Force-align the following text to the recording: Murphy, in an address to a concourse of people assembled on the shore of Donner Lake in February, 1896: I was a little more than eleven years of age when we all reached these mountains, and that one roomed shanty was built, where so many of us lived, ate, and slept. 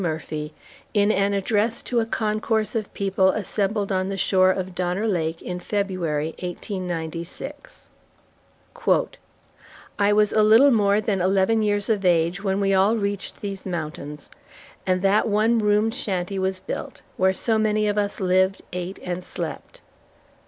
Murphy, 0.01 0.51
in 0.95 1.11
an 1.11 1.31
address 1.31 1.83
to 1.83 1.99
a 1.99 2.07
concourse 2.07 2.73
of 2.73 2.91
people 2.91 3.29
assembled 3.33 3.91
on 3.91 4.09
the 4.09 4.17
shore 4.17 4.49
of 4.49 4.73
Donner 4.73 5.07
Lake 5.07 5.43
in 5.43 5.59
February, 5.59 6.29
1896: 6.39 7.87
I 9.99 10.11
was 10.11 10.33
a 10.33 10.41
little 10.41 10.71
more 10.71 11.01
than 11.01 11.21
eleven 11.21 11.61
years 11.61 11.87
of 11.87 12.03
age 12.03 12.43
when 12.43 12.59
we 12.59 12.73
all 12.73 12.97
reached 12.97 13.41
these 13.41 13.63
mountains, 13.63 14.31
and 14.87 15.03
that 15.03 15.27
one 15.27 15.59
roomed 15.59 15.93
shanty 15.93 16.39
was 16.39 16.59
built, 16.59 17.03
where 17.15 17.35
so 17.35 17.59
many 17.59 17.87
of 17.87 17.99
us 17.99 18.19
lived, 18.19 18.63
ate, 18.73 18.97
and 19.03 19.23
slept. 19.23 19.81